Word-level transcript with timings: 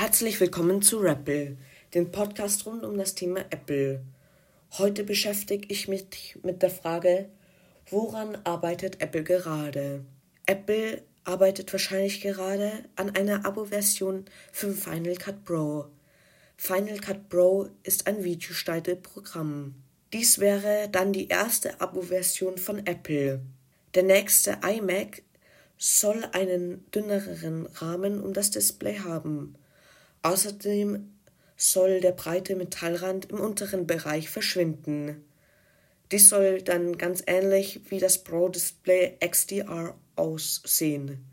Herzlich 0.00 0.38
willkommen 0.38 0.80
zu 0.80 1.00
Rappel, 1.00 1.56
dem 1.92 2.12
Podcast 2.12 2.66
rund 2.66 2.84
um 2.84 2.96
das 2.96 3.16
Thema 3.16 3.40
Apple. 3.50 4.00
Heute 4.78 5.02
beschäftige 5.02 5.66
ich 5.72 5.88
mich 5.88 6.38
mit 6.44 6.62
der 6.62 6.70
Frage, 6.70 7.28
woran 7.90 8.38
arbeitet 8.44 9.00
Apple 9.00 9.24
gerade? 9.24 10.04
Apple 10.46 11.02
arbeitet 11.24 11.72
wahrscheinlich 11.72 12.20
gerade 12.20 12.70
an 12.94 13.10
einer 13.16 13.44
Abo-Version 13.44 14.26
für 14.52 14.70
Final 14.70 15.16
Cut 15.16 15.44
Pro. 15.44 15.86
Final 16.56 16.98
Cut 16.98 17.28
Pro 17.28 17.68
ist 17.82 18.06
ein 18.06 18.22
Videoschneide-Programm. 18.22 19.74
Dies 20.12 20.38
wäre 20.38 20.88
dann 20.92 21.12
die 21.12 21.26
erste 21.26 21.80
Abo-Version 21.80 22.56
von 22.56 22.86
Apple. 22.86 23.40
Der 23.96 24.04
nächste 24.04 24.58
iMac 24.62 25.24
soll 25.76 26.24
einen 26.30 26.88
dünneren 26.92 27.66
Rahmen 27.66 28.22
um 28.22 28.32
das 28.32 28.52
Display 28.52 29.00
haben. 29.00 29.56
Außerdem 30.22 31.12
soll 31.56 32.00
der 32.00 32.12
breite 32.12 32.56
Metallrand 32.56 33.26
im 33.26 33.40
unteren 33.40 33.86
Bereich 33.86 34.30
verschwinden. 34.30 35.24
Dies 36.10 36.30
soll 36.30 36.62
dann 36.62 36.96
ganz 36.96 37.22
ähnlich 37.26 37.80
wie 37.90 37.98
das 37.98 38.24
Pro 38.24 38.48
Display 38.48 39.18
XDR 39.20 39.94
aussehen. 40.16 41.24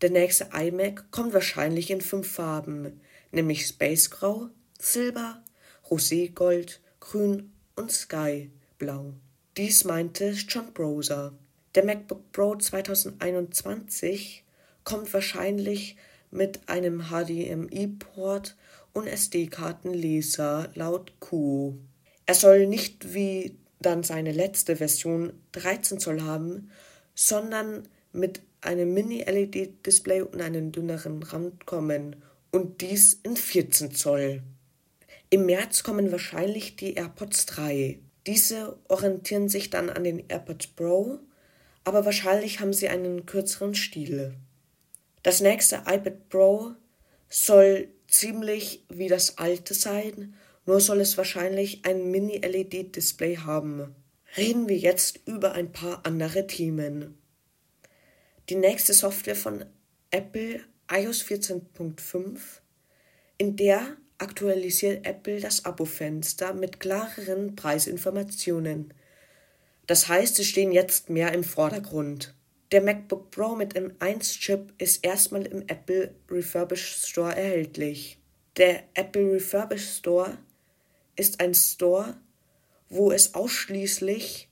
Der 0.00 0.10
nächste 0.10 0.48
iMac 0.54 1.10
kommt 1.10 1.34
wahrscheinlich 1.34 1.90
in 1.90 2.00
fünf 2.00 2.32
Farben, 2.32 3.00
nämlich 3.32 3.66
Space 3.66 4.08
Grau, 4.08 4.48
Silber, 4.78 5.42
Roségold, 5.90 6.80
Grün 7.00 7.52
und 7.76 7.92
Sky 7.92 8.50
Blau. 8.78 9.12
Dies 9.56 9.84
meinte 9.84 10.30
John 10.30 10.72
Browser. 10.72 11.34
Der 11.74 11.84
MacBook 11.84 12.32
Pro 12.32 12.56
2021 12.56 14.44
kommt 14.84 15.12
wahrscheinlich 15.12 15.96
mit 16.30 16.68
einem 16.68 17.10
HDMI-Port 17.10 18.56
und 18.92 19.06
SD-Kartenleser 19.06 20.70
laut 20.74 21.12
Q. 21.20 21.74
Er 22.26 22.34
soll 22.34 22.66
nicht 22.66 23.14
wie 23.14 23.56
dann 23.80 24.02
seine 24.02 24.32
letzte 24.32 24.76
Version 24.76 25.32
13 25.52 25.98
Zoll 25.98 26.22
haben, 26.22 26.70
sondern 27.14 27.88
mit 28.12 28.42
einem 28.60 28.92
Mini-LED-Display 28.92 30.22
und 30.22 30.40
einem 30.40 30.72
dünneren 30.72 31.22
Rand 31.22 31.66
kommen 31.66 32.16
und 32.50 32.80
dies 32.80 33.14
in 33.22 33.36
14 33.36 33.94
Zoll. 33.94 34.42
Im 35.30 35.46
März 35.46 35.82
kommen 35.82 36.12
wahrscheinlich 36.12 36.76
die 36.76 36.94
AirPods 36.94 37.46
3. 37.46 38.00
Diese 38.26 38.76
orientieren 38.88 39.48
sich 39.48 39.70
dann 39.70 39.88
an 39.88 40.04
den 40.04 40.28
AirPods 40.28 40.66
Pro, 40.68 41.20
aber 41.84 42.04
wahrscheinlich 42.04 42.60
haben 42.60 42.72
sie 42.72 42.88
einen 42.88 43.26
kürzeren 43.26 43.74
Stil. 43.74 44.34
Das 45.22 45.40
nächste 45.40 45.76
iPad 45.86 46.28
Pro 46.28 46.72
soll 47.28 47.88
ziemlich 48.08 48.84
wie 48.88 49.08
das 49.08 49.38
alte 49.38 49.74
sein, 49.74 50.34
nur 50.66 50.80
soll 50.80 51.00
es 51.00 51.16
wahrscheinlich 51.16 51.84
ein 51.84 52.10
Mini-LED-Display 52.10 53.38
haben. 53.38 53.94
Reden 54.36 54.68
wir 54.68 54.78
jetzt 54.78 55.20
über 55.26 55.52
ein 55.52 55.72
paar 55.72 56.06
andere 56.06 56.46
Themen. 56.46 57.18
Die 58.48 58.54
nächste 58.56 58.94
Software 58.94 59.36
von 59.36 59.64
Apple, 60.10 60.60
iOS 60.90 61.22
14.5, 61.24 62.38
in 63.38 63.56
der 63.56 63.96
aktualisiert 64.18 65.06
Apple 65.06 65.40
das 65.40 65.64
Abo-Fenster 65.64 66.52
mit 66.52 66.80
klareren 66.80 67.56
Preisinformationen. 67.56 68.92
Das 69.86 70.08
heißt, 70.08 70.36
sie 70.36 70.44
stehen 70.44 70.72
jetzt 70.72 71.10
mehr 71.10 71.32
im 71.32 71.42
Vordergrund. 71.42 72.34
Der 72.72 72.82
MacBook 72.82 73.32
Pro 73.32 73.56
mit 73.56 73.74
M1-Chip 73.76 74.74
ist 74.78 75.04
erstmal 75.04 75.44
im 75.44 75.62
Apple 75.66 76.14
Refurbished 76.30 77.04
Store 77.04 77.34
erhältlich. 77.34 78.20
Der 78.56 78.84
Apple 78.94 79.32
Refurbished 79.32 79.98
Store 79.98 80.38
ist 81.16 81.40
ein 81.40 81.52
Store, 81.52 82.16
wo 82.88 83.10
es 83.10 83.34
ausschließlich 83.34 84.48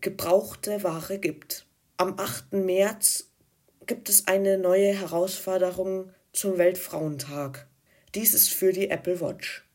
gebrauchte 0.00 0.82
Ware 0.84 1.18
gibt. 1.18 1.66
Am 1.98 2.18
8. 2.18 2.54
März 2.54 3.30
gibt 3.86 4.08
es 4.08 4.26
eine 4.26 4.56
neue 4.56 4.94
Herausforderung 4.94 6.10
zum 6.32 6.56
Weltfrauentag. 6.56 7.68
Dies 8.14 8.32
ist 8.32 8.48
für 8.48 8.72
die 8.72 8.88
Apple 8.88 9.20
Watch. 9.20 9.68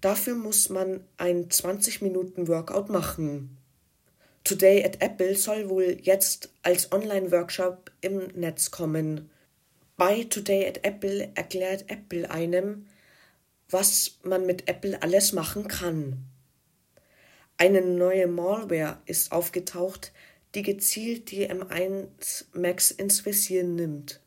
Dafür 0.00 0.36
muss 0.36 0.68
man 0.68 1.04
ein 1.16 1.50
20 1.50 2.00
Minuten 2.00 2.46
Workout 2.46 2.90
machen. 2.90 3.59
Today 4.44 4.84
at 4.84 5.00
Apple 5.02 5.36
soll 5.36 5.68
wohl 5.68 5.98
jetzt 6.02 6.50
als 6.62 6.90
Online-Workshop 6.92 7.90
im 8.00 8.28
Netz 8.34 8.70
kommen. 8.70 9.30
Bei 9.96 10.24
Today 10.24 10.66
at 10.66 10.84
Apple 10.84 11.30
erklärt 11.34 11.84
Apple 11.88 12.30
einem, 12.30 12.86
was 13.68 14.18
man 14.22 14.46
mit 14.46 14.68
Apple 14.68 15.00
alles 15.02 15.32
machen 15.32 15.68
kann. 15.68 16.24
Eine 17.58 17.82
neue 17.82 18.26
Malware 18.26 18.98
ist 19.04 19.32
aufgetaucht, 19.32 20.12
die 20.54 20.62
gezielt 20.62 21.30
die 21.30 21.48
M1 21.48 22.46
Max 22.54 22.90
ins 22.90 23.24
Visier 23.26 23.62
nimmt. 23.62 24.20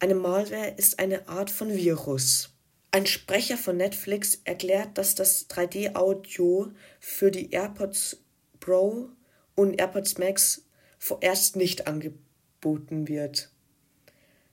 Eine 0.00 0.14
Malware 0.14 0.74
ist 0.76 0.98
eine 0.98 1.28
Art 1.28 1.50
von 1.50 1.72
Virus. 1.74 2.50
Ein 2.90 3.06
Sprecher 3.06 3.58
von 3.58 3.76
Netflix 3.76 4.40
erklärt, 4.44 4.96
dass 4.96 5.14
das 5.14 5.48
3D-Audio 5.50 6.72
für 6.98 7.30
die 7.30 7.50
AirPods 7.50 8.22
Pro 8.60 9.10
und 9.58 9.80
AirPods 9.80 10.18
Max 10.18 10.64
vorerst 11.00 11.56
nicht 11.56 11.88
angeboten 11.88 13.08
wird. 13.08 13.50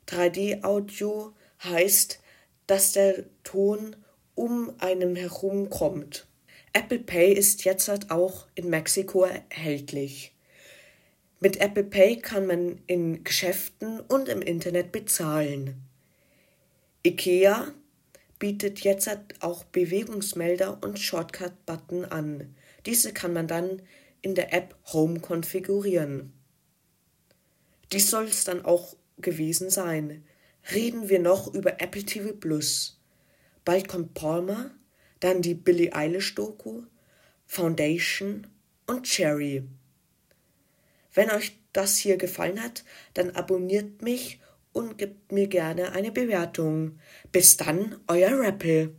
3D-Audio 0.08 1.32
heißt, 1.64 2.20
dass 2.66 2.94
der 2.94 3.26
Ton 3.44 3.96
um 4.34 4.74
einem 4.80 5.16
herum 5.16 5.70
kommt. 5.70 6.28
Apple 6.74 6.98
Pay 6.98 7.34
ist 7.34 7.66
jetzt 7.66 7.88
halt 7.88 8.10
auch 8.10 8.48
in 8.56 8.72
Mexiko 8.72 9.26
erhältlich. 9.26 10.34
Mit 11.40 11.62
Apple 11.62 11.84
Pay 11.84 12.18
kann 12.18 12.48
man 12.48 12.82
in 12.88 13.24
Geschäften 13.24 14.00
und 14.00 14.28
im 14.28 14.42
Internet 14.42 14.92
bezahlen. 14.92 15.84
IKEA 17.06 17.72
bietet 18.40 18.80
jetzt 18.80 19.06
halt 19.06 19.36
auch 19.42 19.66
Bewegungsmelder 19.66 20.80
und 20.82 20.98
Shortcut-Button 20.98 22.06
an. 22.06 22.56
Diese 22.88 23.14
kann 23.14 23.34
man 23.34 23.48
dann 23.48 23.84
in 24.26 24.34
der 24.34 24.52
App 24.54 24.76
Home 24.92 25.20
konfigurieren. 25.20 26.34
Dies 27.92 28.10
soll 28.10 28.24
es 28.24 28.44
dann 28.44 28.66
auch 28.66 28.98
gewesen 29.20 29.70
sein. 29.70 30.26
Reden 30.74 31.10
wir 31.10 31.20
noch 31.20 31.54
über 31.54 31.80
Apple 31.80 32.04
TV 32.04 32.34
Plus. 32.34 33.00
Bald 33.66 33.88
kommt 33.88 34.16
Palmer, 34.16 34.72
dann 35.20 35.44
die 35.44 35.54
Billie 35.54 35.94
Eilish 35.94 36.34
Doku, 36.34 36.82
Foundation 37.46 38.48
und 38.88 39.04
Cherry. 39.04 39.64
Wenn 41.14 41.30
euch 41.30 41.60
das 41.72 41.98
hier 41.98 42.18
gefallen 42.18 42.64
hat, 42.64 42.84
dann 43.14 43.30
abonniert 43.30 44.02
mich 44.02 44.40
und 44.74 44.98
gebt 44.98 45.32
mir 45.32 45.46
gerne 45.48 45.92
eine 45.92 46.12
Bewertung. 46.12 46.98
Bis 47.32 47.58
dann, 47.58 48.00
euer 48.08 48.40
Rappel. 48.40 48.96